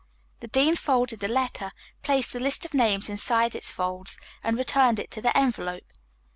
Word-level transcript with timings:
The 0.39 0.47
dean 0.47 0.75
folded 0.75 1.19
the 1.19 1.27
letter, 1.27 1.69
placed 2.01 2.33
the 2.33 2.39
list 2.39 2.65
of 2.65 2.73
names 2.73 3.07
inside 3.07 3.53
its 3.53 3.69
folds 3.69 4.17
and 4.43 4.57
returned 4.57 4.99
it 4.99 5.11
to 5.11 5.21
the 5.21 5.37
envelope. 5.37 5.91